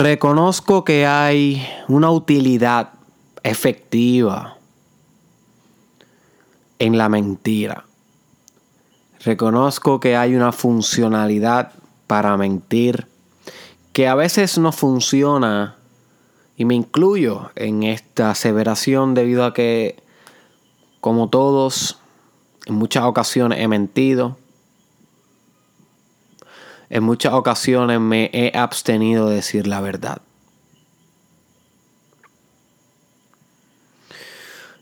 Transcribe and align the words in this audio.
Reconozco 0.00 0.82
que 0.82 1.04
hay 1.04 1.62
una 1.86 2.10
utilidad 2.10 2.94
efectiva 3.42 4.56
en 6.78 6.96
la 6.96 7.10
mentira. 7.10 7.84
Reconozco 9.22 10.00
que 10.00 10.16
hay 10.16 10.34
una 10.34 10.52
funcionalidad 10.52 11.72
para 12.06 12.34
mentir 12.38 13.08
que 13.92 14.08
a 14.08 14.14
veces 14.14 14.56
no 14.56 14.72
funciona 14.72 15.76
y 16.56 16.64
me 16.64 16.76
incluyo 16.76 17.50
en 17.54 17.82
esta 17.82 18.30
aseveración 18.30 19.12
debido 19.12 19.44
a 19.44 19.52
que, 19.52 20.02
como 21.02 21.28
todos, 21.28 21.98
en 22.64 22.76
muchas 22.76 23.04
ocasiones 23.04 23.58
he 23.60 23.68
mentido. 23.68 24.38
En 26.90 27.04
muchas 27.04 27.32
ocasiones 27.32 28.00
me 28.00 28.30
he 28.32 28.52
abstenido 28.56 29.28
de 29.28 29.36
decir 29.36 29.66
la 29.66 29.80
verdad. 29.80 30.20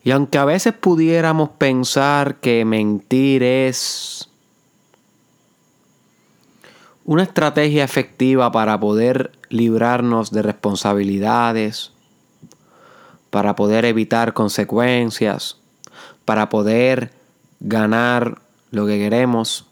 Y 0.02 0.10
aunque 0.10 0.38
a 0.38 0.46
veces 0.46 0.72
pudiéramos 0.72 1.50
pensar 1.50 2.36
que 2.36 2.64
mentir 2.64 3.42
es 3.42 4.30
una 7.04 7.22
estrategia 7.22 7.84
efectiva 7.84 8.50
para 8.52 8.80
poder 8.80 9.32
librarnos 9.50 10.30
de 10.30 10.42
responsabilidades, 10.42 11.92
para 13.28 13.54
poder 13.54 13.84
evitar 13.84 14.32
consecuencias, 14.32 15.58
para 16.24 16.48
poder 16.48 17.12
ganar 17.60 18.40
lo 18.70 18.86
que 18.86 18.98
queremos. 18.98 19.67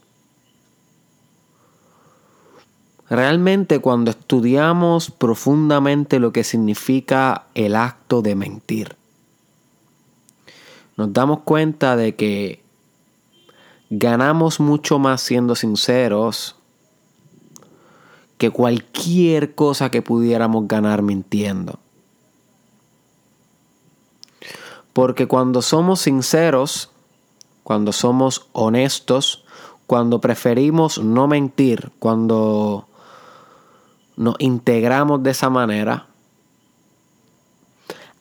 Realmente 3.08 3.78
cuando 3.78 4.10
estudiamos 4.10 5.10
profundamente 5.10 6.18
lo 6.18 6.32
que 6.32 6.42
significa 6.42 7.46
el 7.54 7.76
acto 7.76 8.20
de 8.20 8.34
mentir, 8.34 8.96
nos 10.96 11.12
damos 11.12 11.40
cuenta 11.40 11.94
de 11.94 12.16
que 12.16 12.62
ganamos 13.90 14.58
mucho 14.58 14.98
más 14.98 15.20
siendo 15.20 15.54
sinceros 15.54 16.56
que 18.38 18.50
cualquier 18.50 19.54
cosa 19.54 19.90
que 19.90 20.02
pudiéramos 20.02 20.66
ganar 20.66 21.02
mintiendo. 21.02 21.78
Porque 24.92 25.28
cuando 25.28 25.62
somos 25.62 26.00
sinceros, 26.00 26.90
cuando 27.62 27.92
somos 27.92 28.48
honestos, 28.52 29.44
cuando 29.86 30.20
preferimos 30.20 30.98
no 30.98 31.28
mentir, 31.28 31.92
cuando 31.98 32.88
nos 34.16 34.36
integramos 34.38 35.22
de 35.22 35.30
esa 35.30 35.50
manera, 35.50 36.06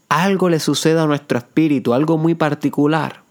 algo 0.10 0.50
le 0.50 0.60
sucede 0.60 1.00
a 1.00 1.06
nuestro 1.06 1.38
espíritu, 1.38 1.94
algo 1.94 2.18
muy 2.18 2.36
particular. 2.36 3.24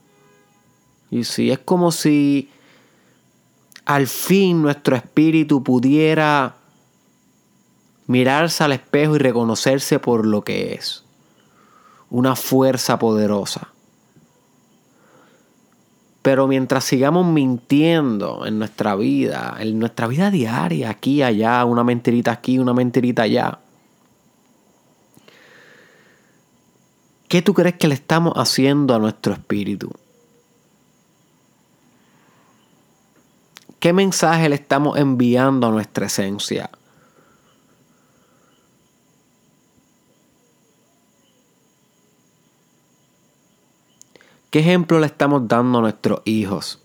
Y 1.11 1.25
si 1.25 1.51
es 1.51 1.59
como 1.59 1.93
si 1.93 2.51
al 3.85 4.07
fin 4.07 4.63
nuestro 4.63 4.97
espíritu 4.97 5.63
pudiera 5.63 6.57
mirarse 8.07 8.65
al 8.65 8.73
espejo 8.73 9.17
y 9.17 9.19
reconocerse 9.19 9.99
por 9.99 10.27
lo 10.27 10.43
que 10.43 10.75
es. 10.75 11.05
Una 12.11 12.37
fuerza 12.37 12.99
poderosa. 12.99 13.74
Pero 16.25 16.49
mientras 16.49 16.85
sigamos 16.85 17.27
mintiendo 17.27 18.47
en 18.47 18.59
nuestra 18.59 18.97
vida, 18.97 19.59
en 19.61 19.79
nuestra 19.79 20.07
vida 20.07 20.31
diaria, 20.31 20.89
aquí, 20.89 21.21
allá, 21.23 21.63
una 21.67 21.85
mentirita 21.85 22.33
aquí, 22.33 22.59
una 22.59 22.73
mentirita 22.73 23.25
allá, 23.25 23.59
¿Qué 27.29 27.43
tú 27.43 27.53
crees 27.53 27.75
que 27.75 27.89
le 27.89 27.95
estamos 27.95 28.35
haciendo 28.37 28.95
a 28.95 29.01
nuestro 29.01 29.33
espíritu? 29.33 29.91
¿Qué 33.81 33.93
mensaje 33.93 34.49
le 34.49 34.55
estamos 34.55 34.97
enviando 34.97 35.67
a 35.67 35.71
nuestra 35.73 36.07
esencia? 36.07 36.71
¿Qué 44.55 44.61
ejemplo 44.61 45.01
le 45.01 45.07
estamos 45.07 45.49
dando 45.49 45.79
a 45.79 45.81
nuestros 45.81 46.21
hijos? 46.27 46.79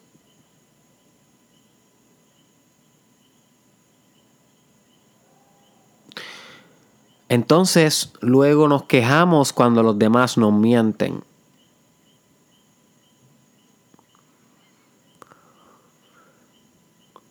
Entonces 7.28 8.12
luego 8.22 8.68
nos 8.68 8.85
quejamos 8.85 9.53
cuando 9.53 9.84
los 9.84 10.00
demás 10.00 10.35
nos 10.35 10.52
mienten. 10.52 11.24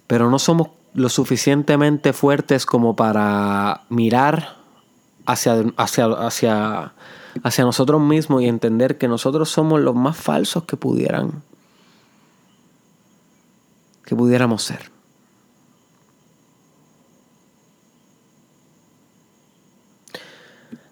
Pero 0.07 0.31
no 0.31 0.39
somos 0.39 0.69
lo 0.95 1.09
suficientemente 1.09 2.13
fuertes 2.13 2.65
como 2.65 2.95
para 2.95 3.83
mirar 3.89 4.55
hacia, 5.27 5.65
hacia, 5.77 6.07
hacia, 6.07 6.93
hacia 7.43 7.65
nosotros 7.65 8.01
mismos 8.01 8.43
y 8.43 8.47
entender 8.47 8.99
que 8.99 9.09
nosotros 9.09 9.49
somos 9.51 9.81
los 9.81 9.95
más 9.95 10.17
falsos 10.17 10.65
que 10.65 10.77
pudieran 10.77 11.43
que 14.09 14.17
pudiéramos 14.17 14.63
ser. 14.63 14.91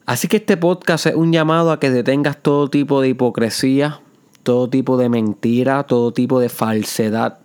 Así 0.04 0.28
que 0.28 0.36
este 0.36 0.58
podcast 0.58 1.06
es 1.06 1.14
un 1.14 1.32
llamado 1.32 1.72
a 1.72 1.80
que 1.80 1.90
detengas 1.90 2.42
todo 2.42 2.68
tipo 2.68 3.00
de 3.00 3.08
hipocresía, 3.08 4.02
todo 4.42 4.68
tipo 4.68 4.98
de 4.98 5.08
mentira, 5.08 5.84
todo 5.84 6.12
tipo 6.12 6.40
de 6.40 6.50
falsedad 6.50 7.38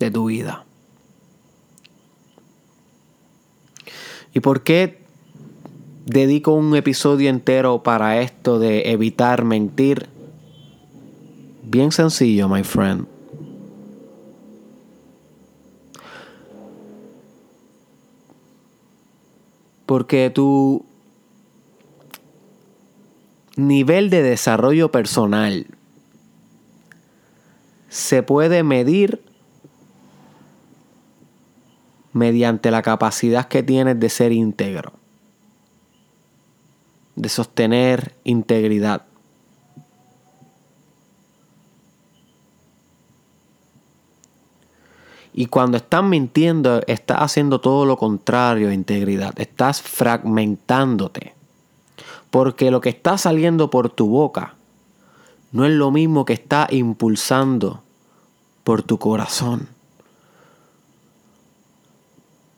de 0.00 0.10
tu 0.10 0.26
vida. 0.26 0.66
¿Y 4.34 4.40
por 4.40 4.62
qué 4.62 5.07
dedico 6.08 6.52
un 6.52 6.74
episodio 6.74 7.28
entero 7.28 7.82
para 7.82 8.20
esto 8.20 8.58
de 8.58 8.90
evitar 8.90 9.44
mentir? 9.44 10.08
Bien 11.62 11.92
sencillo, 11.92 12.48
my 12.48 12.64
friend. 12.64 13.06
Porque 19.84 20.30
tu 20.30 20.84
nivel 23.56 24.10
de 24.10 24.22
desarrollo 24.22 24.90
personal 24.90 25.66
se 27.88 28.22
puede 28.22 28.62
medir 28.62 29.22
mediante 32.12 32.70
la 32.70 32.82
capacidad 32.82 33.48
que 33.48 33.62
tienes 33.62 33.98
de 33.98 34.08
ser 34.08 34.32
íntegro, 34.32 34.92
de 37.18 37.28
sostener 37.28 38.14
integridad. 38.22 39.02
Y 45.34 45.46
cuando 45.46 45.76
estás 45.76 46.02
mintiendo, 46.02 46.80
estás 46.86 47.18
haciendo 47.20 47.60
todo 47.60 47.84
lo 47.84 47.96
contrario 47.96 48.70
a 48.70 48.74
integridad. 48.74 49.38
Estás 49.38 49.82
fragmentándote. 49.82 51.34
Porque 52.30 52.70
lo 52.70 52.80
que 52.80 52.88
está 52.88 53.18
saliendo 53.18 53.70
por 53.70 53.88
tu 53.88 54.08
boca 54.08 54.54
no 55.52 55.64
es 55.64 55.72
lo 55.72 55.90
mismo 55.90 56.24
que 56.24 56.32
está 56.32 56.66
impulsando 56.70 57.82
por 58.64 58.82
tu 58.82 58.98
corazón. 58.98 59.68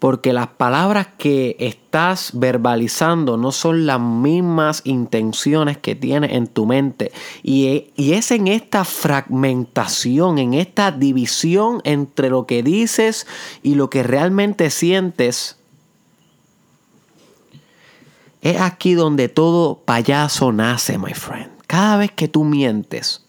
Porque 0.01 0.33
las 0.33 0.49
palabras 0.49 1.09
que 1.19 1.57
estás 1.61 2.33
verbalizando 2.33 3.37
no 3.37 3.53
son 3.53 3.87
las 3.87 4.01
mismas 4.01 4.81
intenciones 4.85 5.79
que 5.79 5.95
tienes 5.95 6.33
en 6.33 6.49
tu 6.49 6.67
mente. 6.67 7.13
Y, 7.43 7.93
es 7.97 8.33
en 8.33 8.49
esta 8.49 8.85
fragmentación, 8.85 10.39
en 10.39 10.55
esta 10.55 10.91
división 10.91 11.83
entre 11.85 12.31
lo 12.31 12.47
que 12.47 12.63
dices 12.63 13.27
y 13.63 13.77
lo 13.77 13.91
que 13.91 14.03
realmente 14.03 14.71
sientes. 14.71 15.59
Es 18.41 18.59
aquí 18.59 18.95
donde 18.95 19.29
todo 19.29 19.81
payaso 19.85 20.51
nace, 20.51 20.97
my 20.97 21.13
friend. 21.13 21.51
Cada 21.67 21.99
vez 21.99 22.11
que 22.11 22.27
tú 22.27 22.43
mientes, 22.43 23.27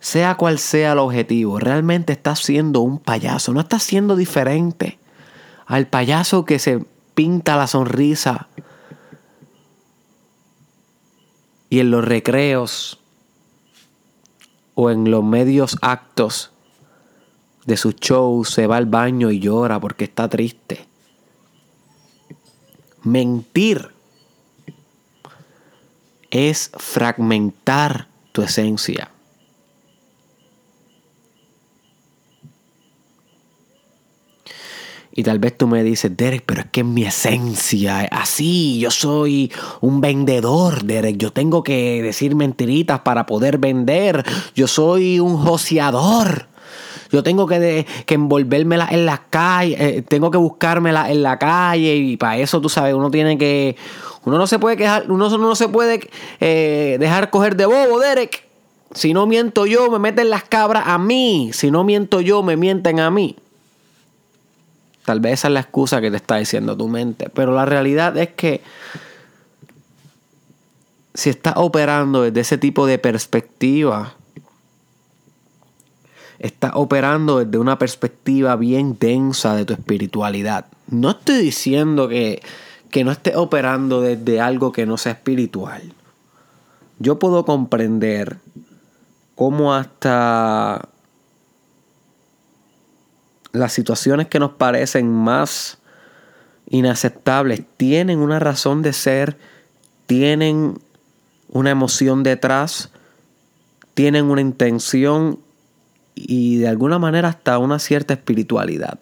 sea 0.00 0.36
cual 0.36 0.58
sea 0.58 0.92
el 0.92 0.98
objetivo, 0.98 1.58
realmente 1.58 2.12
estás 2.12 2.40
siendo 2.40 2.80
un 2.80 2.98
payaso, 2.98 3.52
no 3.52 3.60
estás 3.60 3.82
siendo 3.82 4.16
diferente 4.16 4.98
al 5.66 5.88
payaso 5.88 6.44
que 6.44 6.58
se 6.58 6.84
pinta 7.14 7.56
la 7.56 7.66
sonrisa 7.66 8.48
y 11.68 11.80
en 11.80 11.90
los 11.90 12.04
recreos 12.04 13.00
o 14.74 14.90
en 14.90 15.10
los 15.10 15.24
medios 15.24 15.76
actos 15.82 16.52
de 17.64 17.76
su 17.76 17.92
show 17.92 18.44
se 18.44 18.66
va 18.66 18.76
al 18.76 18.86
baño 18.86 19.30
y 19.30 19.40
llora 19.40 19.80
porque 19.80 20.04
está 20.04 20.28
triste. 20.28 20.86
Mentir 23.02 23.90
es 26.30 26.70
fragmentar 26.76 28.06
tu 28.32 28.42
esencia. 28.42 29.10
Y 35.18 35.22
tal 35.22 35.38
vez 35.38 35.56
tú 35.56 35.66
me 35.66 35.82
dices, 35.82 36.14
Derek, 36.14 36.42
pero 36.44 36.60
es 36.60 36.66
que 36.70 36.84
mi 36.84 37.04
esencia 37.04 38.04
es 38.04 38.10
así. 38.12 38.78
Yo 38.78 38.90
soy 38.90 39.50
un 39.80 40.02
vendedor, 40.02 40.84
Derek. 40.84 41.16
Yo 41.16 41.32
tengo 41.32 41.62
que 41.62 42.02
decir 42.02 42.36
mentiritas 42.36 43.00
para 43.00 43.24
poder 43.24 43.56
vender. 43.56 44.22
Yo 44.54 44.66
soy 44.66 45.18
un 45.18 45.38
joseador. 45.38 46.48
Yo 47.10 47.22
tengo 47.22 47.46
que, 47.46 47.86
que 48.04 48.14
envolvérmela 48.14 48.88
en 48.90 49.06
la 49.06 49.22
calle. 49.30 49.76
Eh, 49.80 50.02
tengo 50.02 50.30
que 50.30 50.36
buscármela 50.36 51.10
en 51.10 51.22
la 51.22 51.38
calle. 51.38 51.96
Y 51.96 52.18
para 52.18 52.36
eso, 52.36 52.60
tú 52.60 52.68
sabes, 52.68 52.92
uno 52.92 53.10
tiene 53.10 53.38
que. 53.38 53.74
Uno 54.26 54.36
no 54.36 54.46
se 54.46 54.58
puede 54.58 54.76
quejar. 54.76 55.10
Uno 55.10 55.30
no 55.30 55.54
se 55.54 55.68
puede 55.68 56.10
eh, 56.40 56.98
dejar 57.00 57.30
coger 57.30 57.56
de 57.56 57.64
bobo, 57.64 58.00
Derek. 58.00 58.44
Si 58.92 59.14
no 59.14 59.26
miento 59.26 59.64
yo, 59.64 59.90
me 59.90 59.98
meten 59.98 60.28
las 60.28 60.44
cabras 60.44 60.84
a 60.86 60.98
mí. 60.98 61.52
Si 61.54 61.70
no 61.70 61.84
miento 61.84 62.20
yo, 62.20 62.42
me 62.42 62.58
mienten 62.58 63.00
a 63.00 63.10
mí. 63.10 63.36
Tal 65.06 65.20
vez 65.20 65.34
esa 65.34 65.46
es 65.46 65.54
la 65.54 65.60
excusa 65.60 66.00
que 66.00 66.10
te 66.10 66.16
está 66.16 66.36
diciendo 66.36 66.76
tu 66.76 66.88
mente. 66.88 67.30
Pero 67.30 67.54
la 67.54 67.64
realidad 67.64 68.16
es 68.16 68.30
que 68.30 68.60
si 71.14 71.30
estás 71.30 71.54
operando 71.56 72.22
desde 72.22 72.40
ese 72.40 72.58
tipo 72.58 72.86
de 72.86 72.98
perspectiva, 72.98 74.14
estás 76.40 76.72
operando 76.74 77.38
desde 77.38 77.56
una 77.56 77.78
perspectiva 77.78 78.56
bien 78.56 78.98
densa 78.98 79.54
de 79.54 79.64
tu 79.64 79.74
espiritualidad. 79.74 80.66
No 80.88 81.10
estoy 81.10 81.36
diciendo 81.36 82.08
que, 82.08 82.42
que 82.90 83.04
no 83.04 83.12
estés 83.12 83.36
operando 83.36 84.00
desde 84.00 84.40
algo 84.40 84.72
que 84.72 84.86
no 84.86 84.98
sea 84.98 85.12
espiritual. 85.12 85.94
Yo 86.98 87.20
puedo 87.20 87.44
comprender 87.44 88.38
cómo 89.36 89.72
hasta 89.72 90.88
las 93.58 93.72
situaciones 93.72 94.28
que 94.28 94.38
nos 94.38 94.52
parecen 94.52 95.10
más 95.10 95.78
inaceptables 96.68 97.62
tienen 97.76 98.18
una 98.18 98.38
razón 98.38 98.82
de 98.82 98.92
ser, 98.92 99.36
tienen 100.06 100.78
una 101.48 101.70
emoción 101.70 102.22
detrás, 102.22 102.90
tienen 103.94 104.26
una 104.26 104.40
intención 104.40 105.38
y 106.14 106.56
de 106.58 106.68
alguna 106.68 106.98
manera 106.98 107.28
hasta 107.28 107.58
una 107.58 107.78
cierta 107.78 108.14
espiritualidad. 108.14 108.98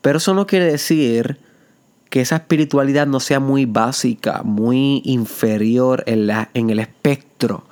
Pero 0.00 0.18
eso 0.18 0.34
no 0.34 0.46
quiere 0.46 0.66
decir 0.66 1.38
que 2.10 2.20
esa 2.20 2.36
espiritualidad 2.36 3.06
no 3.06 3.20
sea 3.20 3.40
muy 3.40 3.66
básica, 3.66 4.42
muy 4.44 5.02
inferior 5.04 6.04
en, 6.06 6.28
la, 6.28 6.50
en 6.54 6.70
el 6.70 6.78
espectro 6.78 7.64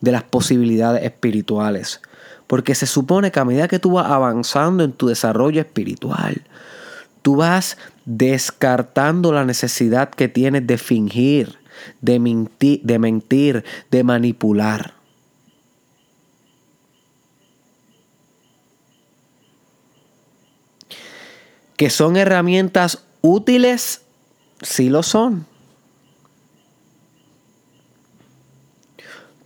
de 0.00 0.12
las 0.12 0.22
posibilidades 0.22 1.04
espirituales. 1.04 2.00
Porque 2.50 2.74
se 2.74 2.88
supone 2.88 3.30
que 3.30 3.38
a 3.38 3.44
medida 3.44 3.68
que 3.68 3.78
tú 3.78 3.92
vas 3.92 4.10
avanzando 4.10 4.82
en 4.82 4.90
tu 4.90 5.06
desarrollo 5.06 5.60
espiritual, 5.60 6.42
tú 7.22 7.36
vas 7.36 7.78
descartando 8.06 9.32
la 9.32 9.44
necesidad 9.44 10.10
que 10.10 10.26
tienes 10.26 10.66
de 10.66 10.76
fingir, 10.76 11.60
de, 12.00 12.18
mentir, 12.18 12.80
de, 12.82 12.98
mentir, 12.98 13.64
de 13.92 14.02
manipular. 14.02 14.94
Que 21.76 21.88
son 21.88 22.16
herramientas 22.16 23.04
útiles, 23.20 24.02
sí 24.60 24.88
lo 24.88 25.04
son. 25.04 25.46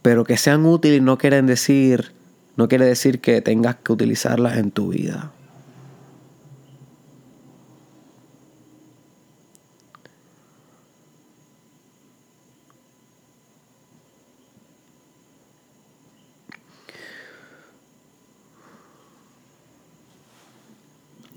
Pero 0.00 0.24
que 0.24 0.38
sean 0.38 0.64
útiles 0.64 1.02
no 1.02 1.18
quieren 1.18 1.44
decir 1.44 2.13
no 2.56 2.68
quiere 2.68 2.86
decir 2.86 3.20
que 3.20 3.40
tengas 3.40 3.76
que 3.76 3.92
utilizarlas 3.92 4.58
en 4.58 4.70
tu 4.70 4.88
vida. 4.88 5.32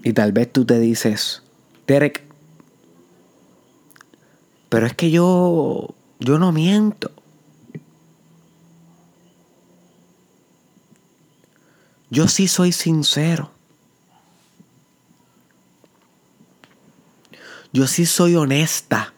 Y 0.03 0.13
tal 0.13 0.31
vez 0.31 0.49
tú 0.49 0.63
te 0.63 0.79
dices, 0.79 1.41
Derek, 1.85 2.23
pero 4.69 4.85
es 4.85 4.93
que 4.93 5.11
yo, 5.11 5.93
yo 6.19 6.39
no 6.39 6.53
miento. 6.53 7.11
Yo 12.09 12.27
sí 12.27 12.48
soy 12.48 12.71
sincero. 12.71 13.51
Yo 17.74 17.86
sí 17.86 18.06
soy 18.06 18.36
honesta. 18.36 19.13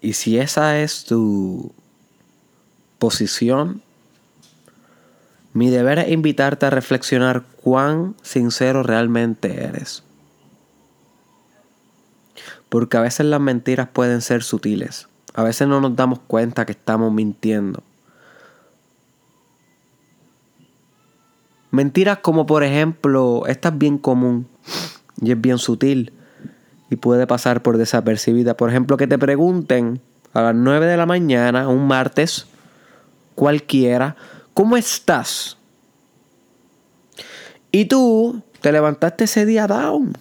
Y 0.00 0.12
si 0.12 0.38
esa 0.38 0.78
es 0.78 1.04
tu 1.04 1.74
posición, 3.00 3.82
mi 5.56 5.70
deber 5.70 5.98
es 6.00 6.10
invitarte 6.10 6.66
a 6.66 6.70
reflexionar 6.70 7.44
cuán 7.62 8.14
sincero 8.20 8.82
realmente 8.82 9.64
eres. 9.64 10.02
Porque 12.68 12.98
a 12.98 13.00
veces 13.00 13.24
las 13.24 13.40
mentiras 13.40 13.88
pueden 13.90 14.20
ser 14.20 14.42
sutiles. 14.42 15.08
A 15.32 15.42
veces 15.42 15.66
no 15.66 15.80
nos 15.80 15.96
damos 15.96 16.18
cuenta 16.26 16.66
que 16.66 16.72
estamos 16.72 17.10
mintiendo. 17.10 17.82
Mentiras 21.70 22.18
como 22.18 22.44
por 22.44 22.62
ejemplo, 22.62 23.44
esta 23.46 23.70
es 23.70 23.78
bien 23.78 23.96
común 23.96 24.46
y 25.22 25.32
es 25.32 25.40
bien 25.40 25.56
sutil 25.56 26.12
y 26.90 26.96
puede 26.96 27.26
pasar 27.26 27.62
por 27.62 27.78
desapercibida. 27.78 28.58
Por 28.58 28.68
ejemplo, 28.68 28.98
que 28.98 29.06
te 29.06 29.16
pregunten 29.16 30.02
a 30.34 30.42
las 30.42 30.54
9 30.54 30.84
de 30.84 30.98
la 30.98 31.06
mañana, 31.06 31.66
un 31.66 31.88
martes, 31.88 32.46
cualquiera, 33.34 34.16
¿Cómo 34.56 34.78
estás? 34.78 35.58
Y 37.70 37.84
tú 37.84 38.40
te 38.62 38.72
levantaste 38.72 39.24
ese 39.24 39.44
día 39.44 39.66
down. 39.66 40.14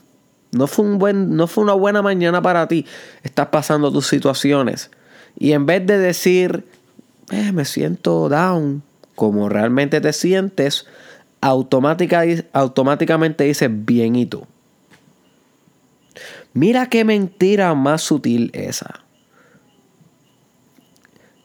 No 0.52 0.68
fue, 0.68 0.84
un 0.84 1.00
buen, 1.00 1.38
no 1.38 1.48
fue 1.48 1.64
una 1.64 1.72
buena 1.72 2.02
mañana 2.02 2.42
para 2.42 2.68
ti. 2.68 2.86
Estás 3.24 3.48
pasando 3.48 3.94
tus 3.94 4.08
situaciones. 4.08 4.92
Y 5.40 5.54
en 5.54 5.66
vez 5.66 5.88
de 5.88 5.98
decir, 6.00 6.66
eh, 7.32 7.54
me 7.54 7.64
siento 7.64 8.28
down, 8.28 8.84
como 9.16 9.48
realmente 9.48 10.02
te 10.02 10.12
sientes, 10.12 10.86
automática, 11.40 12.26
automáticamente 12.52 13.46
dices, 13.46 13.70
bien, 13.72 14.18
¿y 14.18 14.26
tú? 14.26 14.46
Mira 16.52 16.88
qué 16.88 17.06
mentira 17.06 17.74
más 17.74 18.02
sutil 18.02 18.52
esa. 18.54 19.00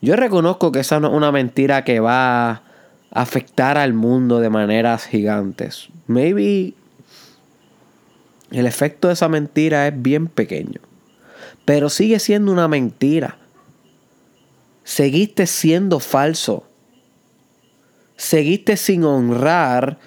Yo 0.00 0.16
reconozco 0.16 0.72
que 0.72 0.80
esa 0.80 0.98
no 0.98 1.06
es 1.06 1.14
una 1.14 1.30
mentira 1.30 1.84
que 1.84 2.00
va 2.00 2.64
afectar 3.10 3.76
al 3.78 3.92
mundo 3.92 4.40
de 4.40 4.50
maneras 4.50 5.06
gigantes. 5.06 5.88
Maybe 6.06 6.74
el 8.50 8.66
efecto 8.66 9.08
de 9.08 9.14
esa 9.14 9.28
mentira 9.28 9.86
es 9.88 10.02
bien 10.02 10.26
pequeño. 10.26 10.80
Pero 11.64 11.88
sigue 11.90 12.18
siendo 12.18 12.52
una 12.52 12.68
mentira. 12.68 13.38
Seguiste 14.84 15.46
siendo 15.46 16.00
falso. 16.00 16.64
Seguiste 18.16 18.76
sin 18.76 19.04
honrar 19.04 19.98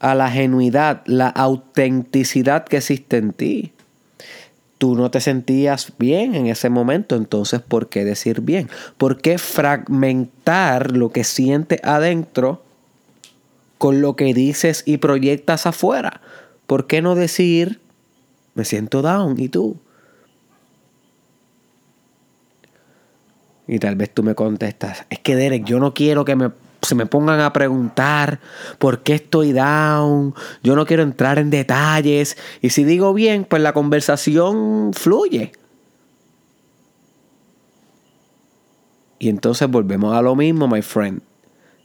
a 0.00 0.14
la 0.14 0.30
genuidad, 0.30 1.02
la 1.06 1.28
autenticidad 1.28 2.64
que 2.64 2.78
existe 2.78 3.16
en 3.18 3.32
ti 3.32 3.72
tú 4.78 4.94
no 4.94 5.10
te 5.10 5.20
sentías 5.20 5.92
bien 5.98 6.34
en 6.34 6.46
ese 6.46 6.68
momento, 6.68 7.16
entonces 7.16 7.60
¿por 7.60 7.88
qué 7.88 8.04
decir 8.04 8.40
bien? 8.40 8.68
¿Por 8.98 9.20
qué 9.20 9.38
fragmentar 9.38 10.92
lo 10.92 11.10
que 11.10 11.24
sientes 11.24 11.80
adentro 11.82 12.62
con 13.78 14.00
lo 14.00 14.16
que 14.16 14.34
dices 14.34 14.82
y 14.86 14.98
proyectas 14.98 15.66
afuera? 15.66 16.20
¿Por 16.66 16.86
qué 16.86 17.00
no 17.00 17.14
decir, 17.14 17.80
me 18.54 18.64
siento 18.64 19.02
down 19.02 19.38
y 19.40 19.48
tú? 19.48 19.76
Y 23.68 23.78
tal 23.78 23.96
vez 23.96 24.12
tú 24.12 24.22
me 24.22 24.34
contestas, 24.34 25.06
es 25.10 25.18
que 25.18 25.34
Derek, 25.34 25.64
yo 25.64 25.80
no 25.80 25.92
quiero 25.92 26.24
que 26.24 26.36
me 26.36 26.50
se 26.86 26.94
me 26.94 27.06
pongan 27.06 27.40
a 27.40 27.52
preguntar 27.52 28.40
por 28.78 29.02
qué 29.02 29.14
estoy 29.14 29.52
down, 29.52 30.34
yo 30.62 30.76
no 30.76 30.86
quiero 30.86 31.02
entrar 31.02 31.38
en 31.38 31.50
detalles 31.50 32.36
y 32.62 32.70
si 32.70 32.84
digo 32.84 33.12
bien, 33.12 33.44
pues 33.44 33.62
la 33.62 33.72
conversación 33.72 34.92
fluye. 34.94 35.52
Y 39.18 39.28
entonces 39.28 39.68
volvemos 39.68 40.14
a 40.14 40.22
lo 40.22 40.36
mismo, 40.36 40.68
my 40.68 40.82
friend. 40.82 41.22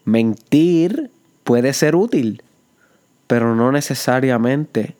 Mentir 0.03 1.11
puede 1.43 1.73
ser 1.73 1.95
útil, 1.95 2.43
pero 3.27 3.55
no 3.55 3.71
necesariamente 3.71 4.95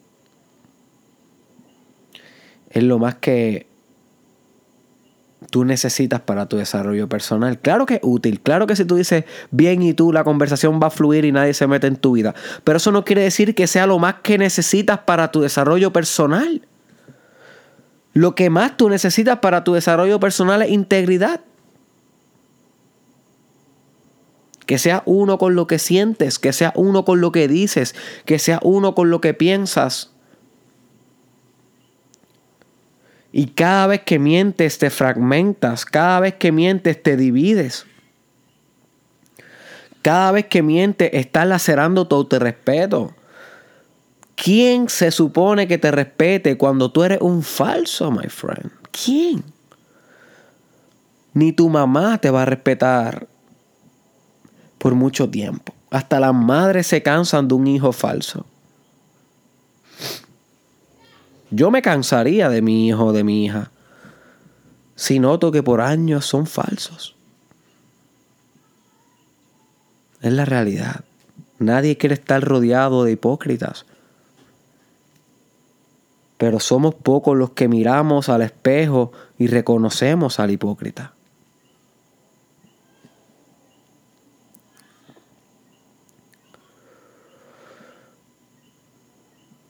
es 2.70 2.84
lo 2.84 3.00
más 3.00 3.16
que 3.16 3.68
tú 5.52 5.66
necesitas 5.66 6.22
para 6.22 6.48
tu 6.48 6.58
desarrollo 6.58 7.08
personal. 7.08 7.60
Claro 7.60 7.86
que 7.86 7.96
es 7.96 8.00
útil, 8.02 8.42
claro 8.42 8.66
que 8.66 8.76
si 8.76 8.86
tú 8.86 8.96
dices 8.96 9.26
bien 9.52 9.84
y 9.84 9.94
tú, 9.94 10.12
la 10.12 10.24
conversación 10.24 10.80
va 10.82 10.88
a 10.88 10.90
fluir 10.90 11.26
y 11.26 11.32
nadie 11.32 11.54
se 11.54 11.68
mete 11.68 11.88
en 11.88 11.98
tu 11.98 12.14
vida. 12.14 12.34
Pero 12.64 12.78
eso 12.78 12.92
no 12.92 13.06
quiere 13.06 13.22
decir 13.22 13.54
que 13.54 13.68
sea 13.68 13.86
lo 13.86 14.00
más 14.00 14.16
que 14.24 14.38
necesitas 14.38 15.00
para 15.00 15.30
tu 15.30 15.42
desarrollo 15.42 15.94
personal. 15.94 16.66
Lo 18.14 18.34
que 18.34 18.50
más 18.50 18.78
tú 18.78 18.90
necesitas 18.90 19.40
para 19.40 19.64
tu 19.64 19.74
desarrollo 19.74 20.20
personal 20.20 20.62
es 20.62 20.70
integridad. 20.70 21.42
Que 24.66 24.78
sea 24.78 25.04
uno 25.06 25.38
con 25.38 25.56
lo 25.56 25.68
que 25.68 25.80
sientes, 25.80 26.40
que 26.40 26.54
sea 26.54 26.72
uno 26.76 27.04
con 27.04 27.20
lo 27.20 27.34
que 27.34 27.50
dices, 27.50 27.94
que 28.26 28.40
sea 28.40 28.60
uno 28.64 28.96
con 28.96 29.10
lo 29.10 29.20
que 29.20 29.34
piensas. 29.34 30.11
Y 33.32 33.48
cada 33.48 33.88
vez 33.88 34.02
que 34.02 34.20
mientes 34.20 34.78
te 34.78 34.90
fragmentas, 34.90 35.86
cada 35.86 36.20
vez 36.20 36.36
que 36.36 36.52
mientes 36.52 37.02
te 37.02 37.16
divides. 37.16 37.86
Cada 40.02 40.32
vez 40.32 40.48
que 40.48 40.62
mientes 40.62 41.10
estás 41.14 41.48
lacerando 41.48 42.08
tu 42.08 42.16
autorrespeto. 42.16 43.14
¿Quién 44.36 44.90
se 44.90 45.12
supone 45.12 45.68
que 45.68 45.78
te 45.78 45.92
respete 45.92 46.58
cuando 46.58 46.92
tú 46.92 47.04
eres 47.04 47.22
un 47.22 47.44
falso, 47.44 48.12
my 48.12 48.28
friend? 48.28 48.72
¿Quién? 48.92 49.44
Ni 51.34 51.54
tu 51.54 51.70
mamá 51.70 52.18
te 52.18 52.30
va 52.32 52.42
a 52.42 52.46
respetar 52.46 53.28
por 54.78 54.96
mucho 54.96 55.30
tiempo. 55.30 55.74
Hasta 55.92 56.20
las 56.20 56.34
madres 56.34 56.88
se 56.88 57.04
cansan 57.04 57.48
de 57.48 57.54
un 57.54 57.68
hijo 57.68 57.92
falso. 57.92 58.46
Yo 61.52 61.70
me 61.70 61.82
cansaría 61.82 62.50
de 62.50 62.62
mi 62.62 62.88
hijo 62.88 63.06
o 63.06 63.14
de 63.14 63.24
mi 63.24 63.46
hija 63.46 63.70
si 64.96 65.20
noto 65.20 65.52
que 65.52 65.64
por 65.64 65.82
años 65.82 66.26
son 66.26 66.46
falsos. 66.46 67.16
Es 70.22 70.32
la 70.32 70.46
realidad. 70.46 71.04
Nadie 71.58 71.98
quiere 71.98 72.14
estar 72.14 72.44
rodeado 72.44 73.04
de 73.04 73.14
hipócritas. 73.14 73.86
Pero 76.38 76.60
somos 76.60 76.94
pocos 76.94 77.36
los 77.36 77.52
que 77.52 77.68
miramos 77.68 78.30
al 78.30 78.44
espejo 78.44 79.12
y 79.40 79.48
reconocemos 79.48 80.40
al 80.40 80.52
hipócrita. 80.52 81.14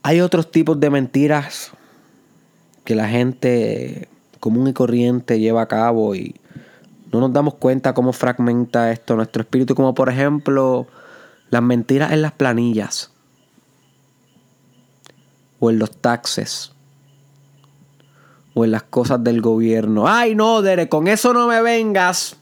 Hay 0.03 0.21
otros 0.21 0.49
tipos 0.49 0.79
de 0.79 0.89
mentiras 0.89 1.71
que 2.83 2.95
la 2.95 3.07
gente 3.07 4.09
común 4.39 4.67
y 4.67 4.73
corriente 4.73 5.39
lleva 5.39 5.61
a 5.61 5.67
cabo 5.67 6.15
y 6.15 6.35
no 7.11 7.19
nos 7.19 7.33
damos 7.33 7.55
cuenta 7.55 7.93
cómo 7.93 8.13
fragmenta 8.13 8.91
esto 8.91 9.15
nuestro 9.15 9.43
espíritu, 9.43 9.75
como 9.75 9.93
por 9.93 10.09
ejemplo 10.09 10.87
las 11.49 11.61
mentiras 11.61 12.11
en 12.13 12.21
las 12.21 12.31
planillas 12.31 13.11
o 15.59 15.69
en 15.69 15.77
los 15.77 15.91
taxes 15.91 16.71
o 18.53 18.65
en 18.65 18.71
las 18.71 18.83
cosas 18.83 19.23
del 19.23 19.41
gobierno. 19.41 20.07
Ay, 20.07 20.35
no, 20.35 20.61
Dere, 20.61 20.89
con 20.89 21.07
eso 21.07 21.33
no 21.33 21.47
me 21.47 21.61
vengas. 21.61 22.37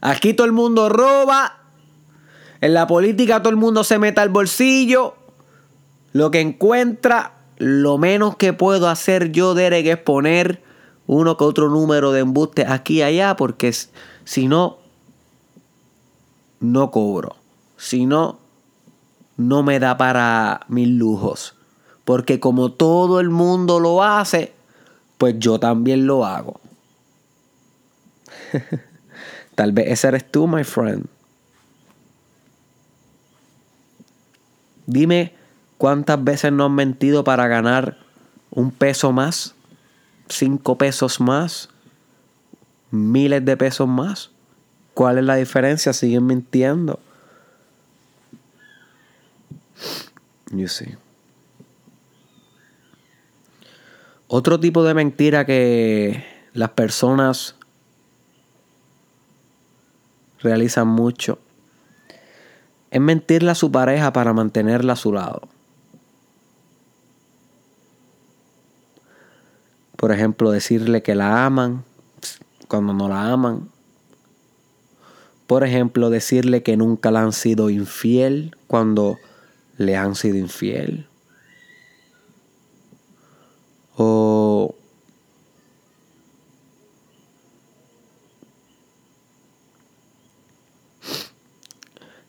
Aquí 0.00 0.34
todo 0.34 0.46
el 0.46 0.52
mundo 0.52 0.88
roba. 0.88 1.58
En 2.60 2.72
la 2.72 2.86
política 2.86 3.40
todo 3.40 3.50
el 3.50 3.56
mundo 3.56 3.84
se 3.84 3.98
mete 3.98 4.20
al 4.20 4.30
bolsillo. 4.30 5.16
Lo 6.14 6.30
que 6.30 6.40
encuentra, 6.40 7.34
lo 7.58 7.98
menos 7.98 8.36
que 8.36 8.52
puedo 8.52 8.88
hacer 8.88 9.32
yo, 9.32 9.54
Derek, 9.54 9.84
es 9.84 9.98
poner 9.98 10.62
uno 11.08 11.36
que 11.36 11.42
otro 11.42 11.68
número 11.68 12.12
de 12.12 12.20
embuste 12.20 12.64
aquí 12.68 12.98
y 12.98 13.02
allá, 13.02 13.34
porque 13.34 13.74
si 14.24 14.46
no, 14.46 14.78
no 16.60 16.92
cobro. 16.92 17.34
Si 17.76 18.06
no, 18.06 18.38
no 19.36 19.64
me 19.64 19.80
da 19.80 19.96
para 19.96 20.60
mis 20.68 20.86
lujos. 20.86 21.56
Porque 22.04 22.38
como 22.38 22.70
todo 22.70 23.18
el 23.18 23.30
mundo 23.30 23.80
lo 23.80 24.04
hace, 24.04 24.54
pues 25.18 25.34
yo 25.40 25.58
también 25.58 26.06
lo 26.06 26.24
hago. 26.24 26.60
Tal 29.56 29.72
vez 29.72 29.88
ese 29.88 30.06
eres 30.06 30.30
tú, 30.30 30.46
my 30.46 30.62
friend. 30.62 31.06
Dime 34.86 35.42
¿Cuántas 35.78 36.22
veces 36.22 36.52
no 36.52 36.66
han 36.66 36.74
mentido 36.74 37.24
para 37.24 37.48
ganar 37.48 37.98
un 38.50 38.70
peso 38.70 39.12
más? 39.12 39.54
¿Cinco 40.28 40.78
pesos 40.78 41.20
más? 41.20 41.68
¿Miles 42.90 43.44
de 43.44 43.56
pesos 43.56 43.88
más? 43.88 44.30
¿Cuál 44.94 45.18
es 45.18 45.24
la 45.24 45.34
diferencia? 45.34 45.92
Siguen 45.92 46.26
mintiendo. 46.26 47.00
You 50.50 50.68
see. 50.68 50.96
Otro 54.28 54.58
tipo 54.58 54.84
de 54.84 54.94
mentira 54.94 55.44
que 55.44 56.24
las 56.52 56.70
personas 56.70 57.56
realizan 60.40 60.86
mucho 60.86 61.38
es 62.90 63.00
mentirle 63.00 63.50
a 63.50 63.54
su 63.56 63.72
pareja 63.72 64.12
para 64.12 64.32
mantenerla 64.32 64.92
a 64.92 64.96
su 64.96 65.12
lado. 65.12 65.48
Por 70.04 70.12
ejemplo, 70.12 70.50
decirle 70.50 71.02
que 71.02 71.14
la 71.14 71.46
aman 71.46 71.82
cuando 72.68 72.92
no 72.92 73.08
la 73.08 73.32
aman. 73.32 73.70
Por 75.46 75.64
ejemplo, 75.64 76.10
decirle 76.10 76.62
que 76.62 76.76
nunca 76.76 77.10
la 77.10 77.22
han 77.22 77.32
sido 77.32 77.70
infiel 77.70 78.54
cuando 78.66 79.16
le 79.78 79.96
han 79.96 80.14
sido 80.14 80.36
infiel. 80.36 81.06
O 83.96 84.74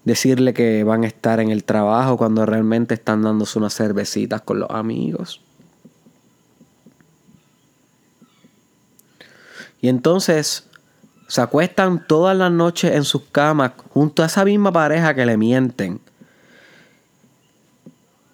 decirle 0.05 0.53
que 0.53 0.85
van 0.85 1.03
a 1.03 1.07
estar 1.07 1.41
en 1.41 1.49
el 1.49 1.65
trabajo 1.65 2.15
cuando 2.15 2.45
realmente 2.45 2.93
están 2.93 3.23
dándose 3.23 3.59
unas 3.59 3.75
cervecitas 3.75 4.43
con 4.43 4.59
los 4.61 4.69
amigos. 4.69 5.44
Y 9.85 9.87
entonces 9.87 10.67
se 11.27 11.41
acuestan 11.41 12.07
todas 12.07 12.35
las 12.35 12.51
noches 12.51 12.95
en 12.95 13.03
sus 13.03 13.21
camas 13.31 13.73
junto 13.93 14.23
a 14.23 14.25
esa 14.25 14.43
misma 14.43 14.71
pareja 14.71 15.13
que 15.13 15.27
le 15.27 15.37
mienten. 15.37 16.01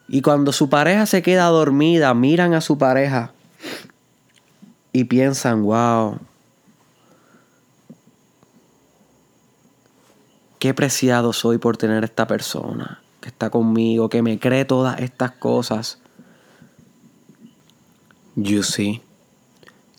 Y 0.08 0.22
cuando 0.22 0.54
su 0.54 0.70
pareja 0.70 1.06
se 1.06 1.22
queda 1.22 1.48
dormida, 1.48 2.14
miran 2.14 2.54
a 2.54 2.62
su 2.62 2.78
pareja 2.78 3.34
y 4.94 5.04
piensan, 5.04 5.64
wow, 5.64 6.20
qué 10.58 10.74
preciado 10.74 11.34
soy 11.34 11.58
por 11.58 11.76
tener 11.76 12.06
esta 12.06 12.28
persona 12.28 13.02
que 13.20 13.28
está 13.28 13.50
conmigo, 13.50 14.08
que 14.08 14.22
me 14.22 14.40
cree 14.40 14.64
todas 14.64 15.02
estas 15.02 15.32
cosas. 15.32 16.00
You 18.38 18.64
see. 18.64 19.02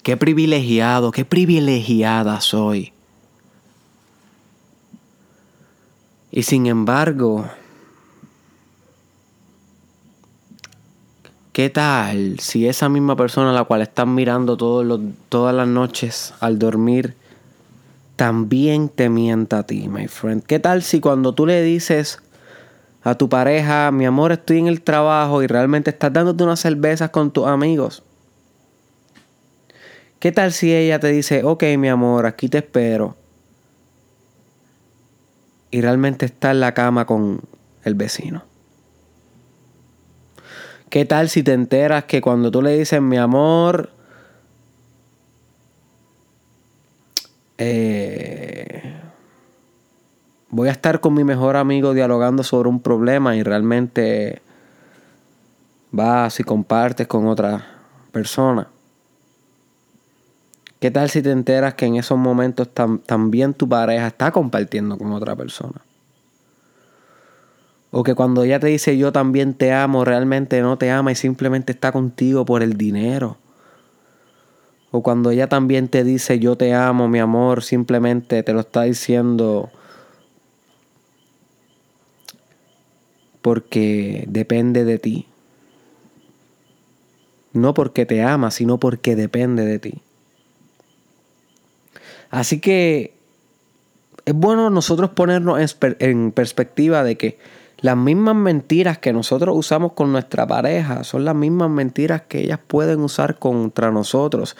Qué 0.03 0.17
privilegiado, 0.17 1.13
qué 1.13 1.25
privilegiada 1.25 2.41
soy. 2.41 2.93
Y 6.33 6.43
sin 6.43 6.67
embargo, 6.67 7.47
¿qué 11.53 11.71
tal 11.71 12.41
si 12.41 12.67
esa 12.67 12.89
misma 12.89 13.15
persona 13.15 13.51
a 13.51 13.53
la 13.53 13.65
cual 13.65 13.83
están 13.83 14.15
mirando 14.15 14.57
todas 14.57 15.55
las 15.55 15.69
noches 15.69 16.35
al 16.41 16.59
dormir 16.59 17.15
también 18.17 18.89
te 18.89 19.09
mienta 19.09 19.59
a 19.59 19.67
ti, 19.67 19.89
my 19.89 20.09
friend? 20.09 20.43
¿Qué 20.43 20.59
tal 20.59 20.83
si 20.83 21.01
cuando 21.01 21.33
tú 21.33 21.47
le 21.47 21.63
dices 21.63 22.19
a 23.05 23.15
tu 23.15 23.29
pareja, 23.29 23.93
mi 23.93 24.07
amor, 24.07 24.33
estoy 24.33 24.59
en 24.59 24.67
el 24.67 24.81
trabajo 24.81 25.45
y 25.45 25.47
realmente 25.47 25.91
estás 25.91 26.13
dándote 26.13 26.43
unas 26.43 26.59
cervezas 26.59 27.11
con 27.11 27.31
tus 27.31 27.47
amigos? 27.47 28.03
¿Qué 30.23 30.31
tal 30.31 30.53
si 30.53 30.73
ella 30.73 31.01
te 31.01 31.09
dice, 31.09 31.43
ok 31.43 31.65
mi 31.77 31.89
amor, 31.89 32.27
aquí 32.27 32.49
te 32.49 32.59
espero? 32.59 33.17
y 35.73 35.81
realmente 35.81 36.27
está 36.27 36.53
en 36.53 36.61
la 36.61 36.75
cama 36.75 37.07
con 37.07 37.41
el 37.83 37.95
vecino. 37.95 38.45
¿Qué 40.91 41.07
tal 41.07 41.31
si 41.31 41.43
te 41.43 41.55
enteras 41.55 42.05
que 42.05 42.21
cuando 42.21 42.51
tú 42.51 42.61
le 42.61 42.79
dices 42.79 43.01
mi 43.01 43.17
amor, 43.17 43.91
eh, 47.57 49.01
voy 50.51 50.69
a 50.69 50.73
estar 50.73 51.01
con 51.01 51.15
mi 51.15 51.25
mejor 51.25 51.57
amigo 51.57 51.95
dialogando 51.95 52.43
sobre 52.43 52.69
un 52.69 52.81
problema 52.81 53.35
y 53.35 53.43
realmente 53.43 54.43
vas 55.91 56.39
y 56.39 56.45
compartes 56.45 57.07
con 57.07 57.27
otra 57.27 57.65
persona? 58.13 58.72
¿Qué 60.83 60.91
tal 60.91 61.09
si 61.09 61.23
te 61.23 61.31
enteras 61.31 61.75
que 61.75 61.87
en 61.87 61.95
esos 61.95 62.19
momentos 62.19 62.69
también 63.07 63.55
tu 63.55 63.69
pareja 63.69 64.09
está 64.09 64.33
compartiendo 64.33 64.99
con 64.99 65.13
otra 65.13 65.37
persona? 65.37 65.81
O 67.93 68.03
que 68.03 68.17
cuando 68.17 68.43
ella 68.43 68.59
te 68.59 68.67
dice 68.67 68.99
yo 68.99 69.13
también 69.13 69.55
te 69.55 69.73
amo, 69.73 70.05
realmente 70.05 70.61
no 70.61 70.79
te 70.79 70.91
ama 70.91 71.13
y 71.13 71.15
simplemente 71.15 71.71
está 71.71 71.93
contigo 71.93 72.45
por 72.45 72.65
el 72.65 72.77
dinero. 72.77 73.37
O 74.91 75.05
cuando 75.05 75.31
ella 75.31 75.49
también 75.49 75.87
te 75.87 76.03
dice 76.03 76.41
yo 76.41 76.57
te 76.57 76.75
amo, 76.75 77.07
mi 77.07 77.21
amor, 77.21 77.63
simplemente 77.63 78.43
te 78.43 78.53
lo 78.53 78.59
está 78.59 78.83
diciendo 78.83 79.71
porque 83.41 84.25
depende 84.27 84.85
de 84.85 84.99
ti. 84.99 85.29
No 87.53 87.73
porque 87.73 88.05
te 88.05 88.25
ama, 88.25 88.51
sino 88.51 88.79
porque 88.79 89.15
depende 89.15 89.65
de 89.65 89.79
ti. 89.79 90.03
Así 92.33 92.61
que 92.61 93.15
es 94.25 94.35
bueno 94.35 94.71
nosotros 94.71 95.11
ponernos 95.11 95.77
en 95.99 96.33
perspectiva 96.33 97.05
de 97.05 97.17
que 97.17 97.39
las 97.83 97.97
mismas 97.97 98.35
mentiras 98.35 98.97
que 98.97 99.13
nosotros 99.13 99.55
usamos 99.55 99.93
con 99.93 100.13
nuestra 100.13 100.47
pareja 100.47 101.05
son 101.05 101.27
las 101.27 101.35
mismas 101.35 101.69
mentiras 101.69 102.23
que 102.23 102.41
ellas 102.41 102.59
pueden 102.67 103.01
usar 103.01 103.39
contra 103.39 103.91
nosotros. 103.91 104.57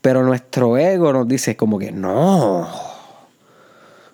Pero 0.00 0.24
nuestro 0.24 0.76
ego 0.76 1.12
nos 1.12 1.28
dice 1.28 1.56
como 1.56 1.78
que 1.78 1.92
no. 1.92 2.68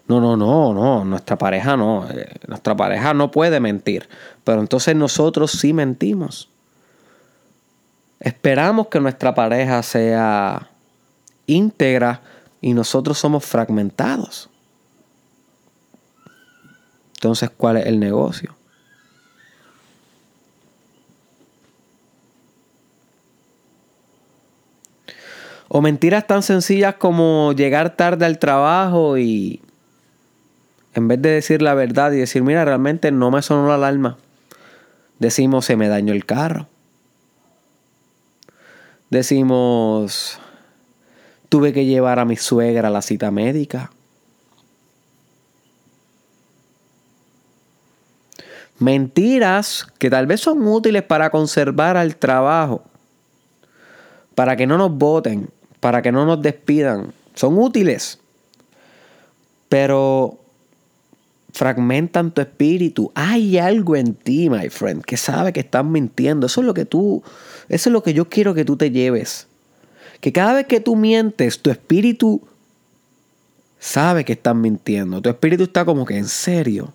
No, 0.06 0.20
no, 0.20 0.36
no, 0.36 0.74
no, 0.74 1.04
nuestra 1.06 1.38
pareja 1.38 1.78
no. 1.78 2.06
Eh, 2.10 2.28
nuestra 2.46 2.76
pareja 2.76 3.14
no 3.14 3.30
puede 3.30 3.58
mentir. 3.58 4.06
Pero 4.44 4.60
entonces 4.60 4.94
nosotros 4.94 5.52
sí 5.52 5.72
mentimos. 5.72 6.50
Esperamos 8.20 8.88
que 8.88 9.00
nuestra 9.00 9.34
pareja 9.34 9.82
sea 9.82 10.68
íntegra 11.46 12.20
y 12.60 12.74
nosotros 12.74 13.18
somos 13.18 13.44
fragmentados. 13.44 14.50
Entonces, 17.14 17.50
¿cuál 17.50 17.78
es 17.78 17.86
el 17.86 17.98
negocio? 17.98 18.54
O 25.68 25.82
mentiras 25.82 26.26
tan 26.26 26.42
sencillas 26.42 26.94
como 26.94 27.52
llegar 27.52 27.94
tarde 27.94 28.24
al 28.24 28.38
trabajo 28.38 29.18
y 29.18 29.60
en 30.94 31.08
vez 31.08 31.20
de 31.20 31.30
decir 31.30 31.60
la 31.60 31.74
verdad 31.74 32.12
y 32.12 32.16
decir, 32.16 32.42
mira, 32.42 32.64
realmente 32.64 33.12
no 33.12 33.30
me 33.30 33.42
sonó 33.42 33.68
la 33.68 33.74
alarma, 33.74 34.16
decimos, 35.18 35.66
se 35.66 35.76
me 35.76 35.88
dañó 35.88 36.12
el 36.12 36.24
carro. 36.24 36.66
Decimos, 39.10 40.40
Tuve 41.48 41.72
que 41.72 41.86
llevar 41.86 42.18
a 42.18 42.24
mi 42.24 42.36
suegra 42.36 42.88
a 42.88 42.90
la 42.90 43.02
cita 43.02 43.30
médica. 43.30 43.90
Mentiras 48.78 49.86
que 49.98 50.08
tal 50.08 50.26
vez 50.26 50.40
son 50.40 50.64
útiles 50.66 51.02
para 51.02 51.30
conservar 51.30 51.96
al 51.96 52.16
trabajo, 52.16 52.84
para 54.34 54.56
que 54.56 54.66
no 54.66 54.78
nos 54.78 54.92
voten, 54.92 55.50
para 55.80 56.00
que 56.00 56.12
no 56.12 56.24
nos 56.24 56.40
despidan. 56.40 57.12
Son 57.34 57.58
útiles, 57.58 58.20
pero 59.68 60.38
fragmentan 61.52 62.30
tu 62.30 62.40
espíritu. 62.40 63.10
Hay 63.16 63.58
algo 63.58 63.96
en 63.96 64.14
ti, 64.14 64.48
my 64.48 64.68
friend, 64.68 65.04
que 65.04 65.16
sabe 65.16 65.52
que 65.52 65.60
estás 65.60 65.84
mintiendo. 65.84 66.46
Eso 66.46 66.60
es 66.60 66.66
lo 66.66 66.74
que 66.74 66.84
tú, 66.84 67.24
eso 67.68 67.88
es 67.88 67.92
lo 67.92 68.04
que 68.04 68.14
yo 68.14 68.28
quiero 68.28 68.54
que 68.54 68.64
tú 68.64 68.76
te 68.76 68.92
lleves 68.92 69.47
que 70.20 70.32
cada 70.32 70.54
vez 70.54 70.66
que 70.66 70.80
tú 70.80 70.96
mientes, 70.96 71.60
tu 71.60 71.70
espíritu 71.70 72.42
sabe 73.78 74.24
que 74.24 74.32
estás 74.32 74.54
mintiendo. 74.54 75.22
Tu 75.22 75.28
espíritu 75.28 75.64
está 75.64 75.84
como 75.84 76.04
que 76.04 76.16
en 76.16 76.26
serio. 76.26 76.92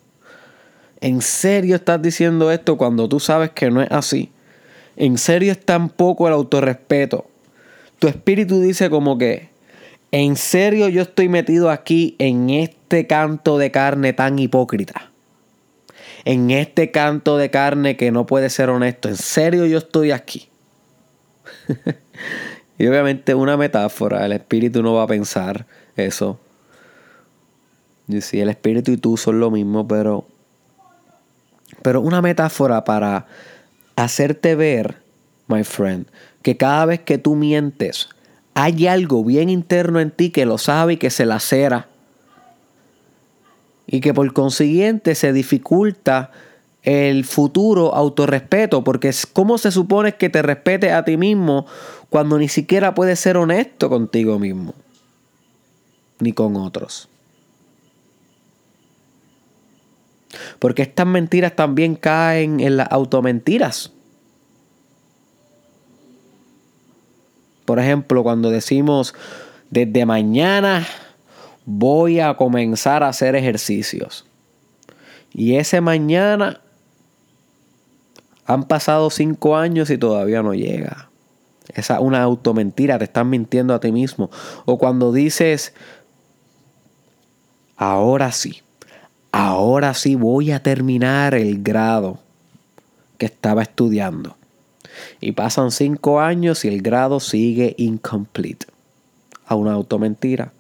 ¿En 1.00 1.22
serio 1.22 1.76
estás 1.76 2.02
diciendo 2.02 2.52
esto 2.52 2.78
cuando 2.78 3.10
tú 3.10 3.20
sabes 3.20 3.52
que 3.52 3.70
no 3.70 3.82
es 3.82 3.92
así? 3.92 4.32
¿En 4.96 5.18
serio 5.18 5.52
es 5.52 5.60
tan 5.60 5.90
poco 5.90 6.28
el 6.28 6.34
autorrespeto? 6.34 7.26
Tu 8.00 8.08
espíritu 8.08 8.62
dice 8.62 8.90
como 8.90 9.18
que, 9.18 9.50
¿en 10.12 10.36
serio 10.36 10.90
yo 10.90 11.02
estoy 11.02 11.30
metido 11.30 11.72
aquí 11.72 12.16
en 12.20 12.50
este 12.50 13.08
canto 13.08 13.58
de 13.58 13.72
carne 13.72 14.14
tan 14.14 14.40
hipócrita? 14.40 15.12
En 16.26 16.52
este 16.52 16.92
canto 16.92 17.38
de 17.38 17.50
carne 17.50 17.98
que 17.98 18.12
no 18.12 18.26
puede 18.26 18.50
ser 18.50 18.70
honesto. 18.70 19.10
¿En 19.10 19.18
serio 19.18 19.66
yo 19.66 19.80
estoy 19.80 20.12
aquí? 20.12 20.48
Y 22.84 22.88
obviamente 22.88 23.34
una 23.34 23.56
metáfora, 23.56 24.26
el 24.26 24.34
espíritu 24.34 24.84
no 24.84 24.96
va 24.96 25.04
a 25.04 25.08
pensar 25.08 25.66
eso. 25.96 26.38
Y 28.10 28.20
si 28.20 28.42
el 28.42 28.50
espíritu 28.50 28.92
y 28.92 28.98
tú 28.98 29.16
son 29.16 29.40
lo 29.40 29.50
mismo, 29.50 29.88
pero 29.88 30.28
pero 31.82 32.02
una 32.02 32.22
metáfora 32.22 32.84
para 32.84 33.26
hacerte 33.96 34.56
ver, 34.56 34.98
my 35.48 35.64
friend, 35.64 36.08
que 36.42 36.58
cada 36.58 36.86
vez 36.86 37.00
que 37.00 37.18
tú 37.18 37.36
mientes, 37.36 38.10
hay 38.54 38.86
algo 38.88 39.24
bien 39.24 39.48
interno 39.48 40.02
en 40.02 40.12
ti 40.12 40.30
que 40.30 40.46
lo 40.46 40.58
sabe 40.58 40.94
y 40.94 40.98
que 40.98 41.10
se 41.10 41.26
lacera. 41.26 41.88
Y 43.88 44.02
que 44.02 44.14
por 44.14 44.34
consiguiente 44.34 45.16
se 45.16 45.32
dificulta 45.32 46.32
el 46.82 47.24
futuro 47.24 47.96
autorrespeto, 47.96 48.84
porque 48.84 49.12
¿cómo 49.32 49.58
se 49.58 49.72
supone 49.72 50.16
que 50.16 50.30
te 50.30 50.42
respete 50.42 50.92
a 50.92 51.06
ti 51.06 51.16
mismo 51.16 51.66
cuando 52.14 52.38
ni 52.38 52.48
siquiera 52.48 52.94
puedes 52.94 53.20
ser 53.20 53.38
honesto 53.38 53.90
contigo 53.90 54.38
mismo, 54.38 54.76
ni 56.20 56.32
con 56.32 56.56
otros? 56.58 57.10
Porque 60.60 60.84
estas 60.84 61.08
mentiras 61.08 61.56
también 61.56 61.96
caen 61.96 62.60
en 62.60 62.78
las 62.78 62.92
automentiras. 62.92 63.92
Por 67.66 67.80
ejemplo, 67.80 68.22
cuando 68.22 68.52
decimos, 68.52 69.16
desde 69.72 70.06
mañana 70.06 70.86
voy 71.66 72.20
a 72.20 72.36
comenzar 72.36 73.02
a 73.02 73.08
hacer 73.08 73.36
ejercicios. 73.36 74.24
Y 75.34 75.56
ese 75.56 75.82
mañana 75.82 76.62
han 78.46 78.66
pasado 78.66 79.10
cinco 79.10 79.58
años 79.58 79.90
y 79.90 79.98
todavía 79.98 80.44
no 80.44 80.54
llega. 80.54 81.10
Esa 81.70 81.96
es 81.96 82.00
una 82.02 82.22
automentira, 82.22 82.98
te 82.98 83.06
estás 83.06 83.26
mintiendo 83.26 83.74
a 83.74 83.80
ti 83.80 83.92
mismo. 83.92 84.30
O 84.66 84.78
cuando 84.78 85.12
dices, 85.12 85.74
ahora 87.78 88.32
sí, 88.32 88.62
ahora 89.32 89.94
sí 89.94 90.16
voy 90.16 90.52
a 90.52 90.62
terminar 90.62 91.36
el 91.36 91.64
grado 91.64 92.20
que 93.18 93.26
estaba 93.26 93.62
estudiando. 93.62 94.36
Y 95.20 95.32
pasan 95.32 95.72
cinco 95.72 96.20
años 96.20 96.66
y 96.66 96.68
el 96.68 96.82
grado 96.82 97.20
sigue 97.20 97.76
incomplete. 97.78 98.68
A 99.46 99.56
una 99.56 99.74
automentira. 99.74 100.54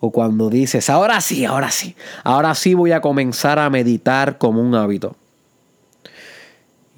O 0.00 0.12
cuando 0.12 0.48
dices, 0.48 0.88
ahora 0.90 1.20
sí, 1.20 1.44
ahora 1.44 1.70
sí, 1.70 1.96
ahora 2.22 2.54
sí 2.54 2.74
voy 2.74 2.92
a 2.92 3.00
comenzar 3.00 3.58
a 3.58 3.68
meditar 3.68 4.38
como 4.38 4.62
un 4.62 4.74
hábito. 4.74 5.16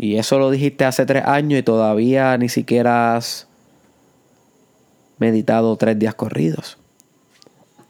Y 0.02 0.16
eso 0.16 0.38
lo 0.38 0.50
dijiste 0.50 0.86
hace 0.86 1.04
tres 1.04 1.26
años 1.26 1.60
y 1.60 1.62
todavía 1.62 2.38
ni 2.38 2.48
siquiera 2.48 3.16
has 3.16 3.46
meditado 5.18 5.76
tres 5.76 5.98
días 5.98 6.14
corridos. 6.14 6.78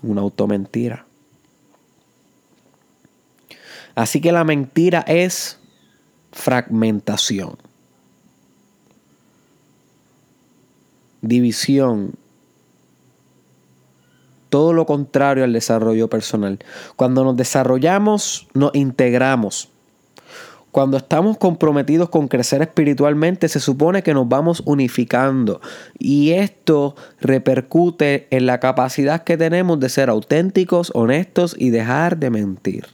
Una 0.03 0.21
automentira. 0.21 1.07
Así 3.95 4.21
que 4.21 4.33
la 4.33 4.43
mentira 4.43 5.05
es 5.07 5.61
fragmentación, 6.33 7.57
división, 11.21 12.15
todo 14.49 14.73
lo 14.73 14.85
contrario 14.85 15.45
al 15.45 15.53
desarrollo 15.53 16.11
personal. 16.11 16.59
Cuando 16.97 17.23
nos 17.23 17.37
desarrollamos, 17.37 18.49
nos 18.53 18.75
integramos. 18.75 19.71
Cuando 20.73 20.99
estamos 20.99 21.37
comprometidos 21.37 22.11
con 22.11 22.29
crecer 22.29 22.63
espiritualmente, 22.63 23.49
se 23.49 23.59
supone 23.59 24.05
que 24.05 24.15
nos 24.15 24.29
vamos 24.29 24.63
unificando. 24.65 25.61
Y 25.99 26.31
esto 26.31 26.95
repercute 27.21 28.29
en 28.31 28.47
la 28.47 28.61
capacidad 28.61 29.25
que 29.25 29.37
tenemos 29.37 29.81
de 29.81 29.89
ser 29.89 30.09
auténticos, 30.09 30.93
honestos 30.95 31.57
y 31.59 31.71
dejar 31.71 32.19
de 32.19 32.31
mentir. 32.31 32.87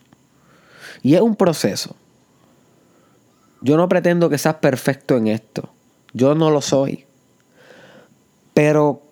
Y 1.03 1.17
es 1.17 1.21
un 1.21 1.37
proceso. 1.37 1.95
Yo 3.61 3.77
no 3.77 3.89
pretendo 3.89 4.31
que 4.31 4.39
seas 4.39 4.57
perfecto 4.57 5.17
en 5.17 5.27
esto. 5.27 5.69
Yo 6.15 6.35
no 6.35 6.51
lo 6.51 6.63
soy. 6.63 7.05
Pero 8.55 9.03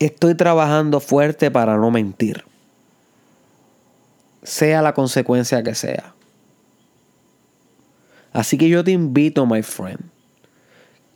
estoy 0.00 0.34
trabajando 0.34 0.98
fuerte 0.98 1.52
para 1.52 1.76
no 1.76 1.92
mentir. 1.92 2.44
Sea 4.42 4.82
la 4.82 4.92
consecuencia 4.92 5.62
que 5.62 5.76
sea. 5.76 6.15
Así 8.36 8.58
que 8.58 8.68
yo 8.68 8.84
te 8.84 8.90
invito, 8.90 9.46
my 9.46 9.62
friend, 9.62 10.10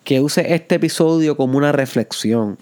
que 0.04 0.22
use 0.22 0.54
este 0.54 0.76
episodio 0.76 1.37
como 1.37 1.59
una 1.59 1.70
reflexión 1.70 2.56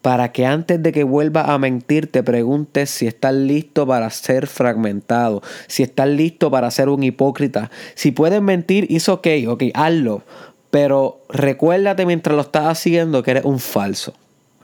para 0.00 0.32
que 0.32 0.46
antes 0.46 0.82
de 0.82 0.90
que 0.90 1.04
vuelva 1.04 1.52
a 1.52 1.58
mentir 1.58 2.10
te 2.10 2.22
preguntes 2.22 2.88
si 2.88 3.06
estás 3.06 3.34
listo 3.34 3.86
para 3.86 4.08
ser 4.08 4.46
fragmentado, 4.46 5.42
si 5.66 5.82
estás 5.82 6.08
listo 6.08 6.50
para 6.50 6.70
ser 6.70 6.88
un 6.88 7.02
hipócrita. 7.02 7.70
Si 7.94 8.10
puedes 8.10 8.40
mentir, 8.40 8.86
es 8.88 9.06
ok, 9.10 9.26
ok, 9.48 9.64
hazlo. 9.74 10.22
Pero 10.70 11.20
recuérdate 11.28 12.06
mientras 12.06 12.34
lo 12.34 12.40
estás 12.42 12.64
haciendo 12.64 13.22
que 13.22 13.32
eres 13.32 13.44
un 13.44 13.58
falso. 13.58 14.14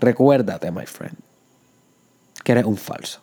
Recuérdate, 0.00 0.70
my 0.70 0.86
friend, 0.86 1.16
que 2.42 2.52
eres 2.52 2.64
un 2.64 2.78
falso. 2.78 3.21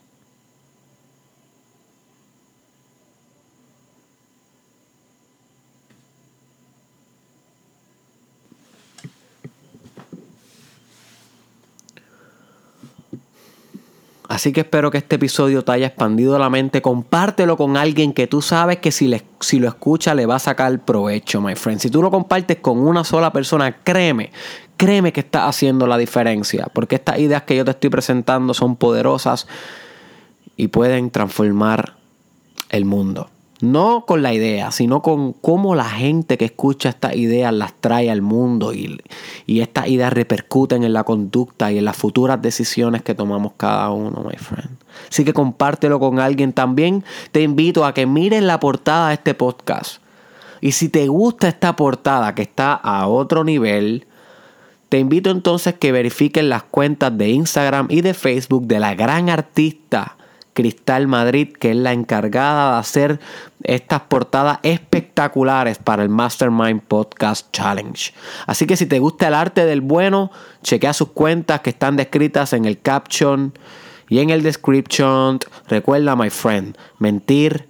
Así 14.40 14.54
que 14.54 14.62
espero 14.62 14.90
que 14.90 15.00
este 15.00 15.18
episodio 15.18 15.66
te 15.66 15.74
haya 15.74 15.88
expandido 15.88 16.40
la 16.40 16.50
mente. 16.50 16.82
Compártelo 16.82 17.58
con 17.58 17.76
alguien 17.76 18.14
que 18.14 18.26
tú 18.26 18.42
sabes 18.42 18.78
que 18.78 18.90
si, 18.90 19.10
le, 19.10 19.22
si 19.42 19.60
lo 19.60 19.68
escucha 19.68 20.16
le 20.16 20.26
va 20.26 20.36
a 20.36 20.40
sacar 20.40 20.80
provecho, 20.80 21.42
my 21.42 21.56
friend. 21.56 21.82
Si 21.82 21.90
tú 21.90 22.02
lo 22.02 22.10
compartes 22.10 22.60
con 22.60 22.80
una 22.80 23.04
sola 23.04 23.34
persona, 23.34 23.80
créeme, 23.84 24.32
créeme 24.78 25.12
que 25.12 25.20
estás 25.20 25.50
haciendo 25.50 25.88
la 25.88 25.98
diferencia. 25.98 26.68
Porque 26.74 26.96
estas 26.96 27.20
ideas 27.20 27.44
que 27.44 27.58
yo 27.58 27.66
te 27.66 27.72
estoy 27.72 27.90
presentando 27.90 28.54
son 28.54 28.78
poderosas 28.78 29.46
y 30.56 30.70
pueden 30.70 31.12
transformar 31.12 31.98
el 32.70 32.86
mundo. 32.86 33.30
No 33.62 34.06
con 34.06 34.22
la 34.22 34.34
idea, 34.34 34.72
sino 34.72 35.02
con 35.02 35.34
cómo 35.34 35.76
la 35.76 35.84
gente 35.84 36.38
que 36.38 36.46
escucha 36.46 36.90
estas 36.90 37.16
ideas 37.16 37.54
las 37.54 37.74
trae 37.74 38.10
al 38.10 38.22
mundo 38.22 38.74
y, 38.74 39.02
y 39.46 39.60
estas 39.60 39.88
ideas 39.88 40.14
repercuten 40.14 40.84
en 40.84 40.94
la 40.94 41.04
conducta 41.04 41.70
y 41.70 41.78
en 41.78 41.84
las 41.84 41.98
futuras 41.98 42.42
decisiones 42.42 43.02
que 43.02 43.16
tomamos 43.16 43.54
cada 43.58 43.90
uno, 43.90 44.24
my 44.26 44.38
friend. 44.38 44.70
Así 45.10 45.26
que 45.26 45.34
compártelo 45.34 46.00
con 46.00 46.20
alguien. 46.20 46.54
También 46.54 47.04
te 47.34 47.42
invito 47.42 47.86
a 47.86 47.94
que 47.94 48.06
mires 48.06 48.44
la 48.44 48.62
portada 48.62 49.10
de 49.10 49.16
este 49.16 49.34
podcast. 49.34 50.02
Y 50.62 50.72
si 50.72 50.88
te 50.88 51.08
gusta 51.08 51.50
esta 51.50 51.76
portada 51.76 52.36
que 52.36 52.44
está 52.44 52.74
a 52.74 53.08
otro 53.08 53.44
nivel, 53.44 54.06
te 54.88 55.00
invito 55.00 55.32
entonces 55.32 55.76
que 55.76 55.92
verifiques 55.92 56.44
las 56.44 56.64
cuentas 56.64 57.18
de 57.18 57.30
Instagram 57.30 57.88
y 57.90 58.02
de 58.02 58.14
Facebook 58.14 58.68
de 58.68 58.80
la 58.80 58.96
gran 58.96 59.30
artista 59.30 60.16
Cristal 60.54 61.08
Madrid, 61.08 61.54
que 61.54 61.72
es 61.72 61.76
la 61.78 61.94
encargada 61.94 62.74
de 62.74 62.80
hacer 62.80 63.20
estas 63.64 64.02
portadas 64.02 64.60
espectaculares 64.64 65.78
para 65.78 66.04
el 66.04 66.10
Mastermind 66.10 66.82
Podcast 66.82 67.52
Challenge. 67.52 68.14
Así 68.46 68.66
que 68.66 68.78
si 68.78 68.86
te 68.86 69.00
gusta 69.00 69.28
el 69.28 69.34
arte 69.34 69.66
del 69.66 69.82
bueno, 69.82 70.32
chequea 70.64 70.94
sus 70.94 71.10
cuentas 71.10 71.62
que 71.62 71.70
están 71.70 71.96
descritas 71.96 72.54
en 72.54 72.66
el 72.66 72.80
caption 72.80 73.54
y 74.10 74.20
en 74.20 74.30
el 74.30 74.44
description. 74.44 75.40
Recuerda, 75.68 76.16
my 76.16 76.30
friend, 76.30 76.78
mentir 76.98 77.70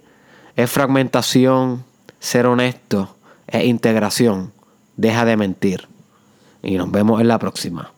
es 0.56 0.70
fragmentación, 0.70 1.84
ser 2.18 2.46
honesto 2.46 3.16
es 3.50 3.64
integración. 3.64 4.52
Deja 4.96 5.24
de 5.24 5.36
mentir. 5.36 5.88
Y 6.62 6.76
nos 6.76 6.90
vemos 6.90 7.20
en 7.20 7.28
la 7.28 7.38
próxima, 7.38 7.92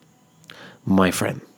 my 0.85 1.11
friend. 1.11 1.52